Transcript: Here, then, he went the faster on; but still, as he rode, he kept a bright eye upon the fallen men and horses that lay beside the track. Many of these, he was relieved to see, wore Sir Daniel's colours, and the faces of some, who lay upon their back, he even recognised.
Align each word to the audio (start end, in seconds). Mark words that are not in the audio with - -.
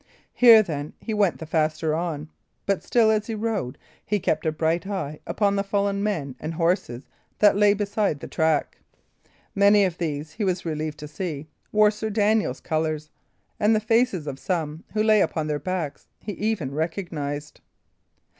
Here, 0.33 0.63
then, 0.63 0.93
he 0.99 1.13
went 1.13 1.37
the 1.37 1.45
faster 1.45 1.93
on; 1.93 2.27
but 2.65 2.83
still, 2.83 3.11
as 3.11 3.27
he 3.27 3.35
rode, 3.35 3.77
he 4.03 4.19
kept 4.19 4.47
a 4.47 4.51
bright 4.51 4.87
eye 4.87 5.19
upon 5.27 5.55
the 5.55 5.63
fallen 5.63 6.01
men 6.01 6.35
and 6.39 6.55
horses 6.55 7.07
that 7.37 7.55
lay 7.55 7.75
beside 7.75 8.19
the 8.19 8.27
track. 8.27 8.79
Many 9.53 9.85
of 9.85 9.99
these, 9.99 10.31
he 10.31 10.43
was 10.43 10.65
relieved 10.65 10.97
to 10.97 11.07
see, 11.07 11.47
wore 11.71 11.91
Sir 11.91 12.09
Daniel's 12.09 12.61
colours, 12.61 13.11
and 13.59 13.75
the 13.75 13.79
faces 13.79 14.25
of 14.25 14.39
some, 14.39 14.83
who 14.93 15.03
lay 15.03 15.21
upon 15.21 15.45
their 15.45 15.59
back, 15.59 15.99
he 16.17 16.31
even 16.31 16.73
recognised. 16.73 17.61